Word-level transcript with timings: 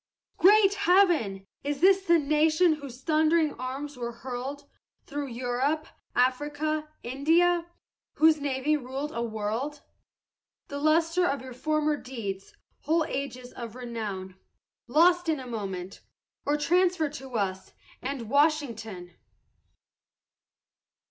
Great 0.39 0.73
Heaven! 0.73 1.45
is 1.63 1.79
this 1.79 2.01
the 2.01 2.17
nation 2.17 2.73
whose 2.73 3.01
thundering 3.03 3.53
arms 3.59 3.97
were 3.97 4.11
hurled, 4.11 4.67
Through 5.05 5.27
Europe, 5.27 5.85
Afric, 6.15 6.59
India? 7.03 7.67
whose 8.13 8.41
navy 8.41 8.75
ruled 8.75 9.11
a 9.11 9.21
world? 9.21 9.81
The 10.69 10.79
lustre 10.79 11.27
of 11.27 11.43
your 11.43 11.53
former 11.53 11.97
deeds, 11.97 12.55
whole 12.79 13.05
ages 13.05 13.53
of 13.53 13.75
renown, 13.75 14.37
Lost 14.87 15.29
in 15.29 15.39
a 15.39 15.45
moment, 15.45 16.01
or 16.47 16.57
transferred 16.57 17.13
to 17.13 17.35
us 17.37 17.73
and 18.01 18.27
Washington! 18.27 19.13